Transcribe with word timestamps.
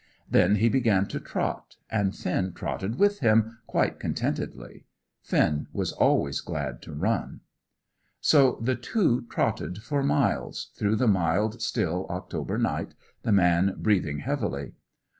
Then 0.27 0.55
he 0.55 0.67
began 0.67 1.05
to 1.09 1.19
trot, 1.19 1.75
and 1.91 2.15
Finn 2.15 2.53
trotted 2.53 2.97
with 2.97 3.19
him, 3.19 3.59
quite 3.67 3.99
contentedly. 3.99 4.87
Finn 5.21 5.67
was 5.73 5.91
always 5.91 6.41
glad 6.41 6.81
to 6.81 6.91
run. 6.95 7.41
So 8.19 8.57
the 8.63 8.75
two 8.75 9.27
trotted 9.29 9.83
for 9.83 10.01
miles, 10.01 10.71
through 10.75 10.95
the 10.95 11.07
mild, 11.07 11.61
still 11.61 12.07
October 12.09 12.57
night, 12.57 12.95
the 13.21 13.31
man 13.31 13.75
breathing 13.77 14.17
heavily. 14.17 14.73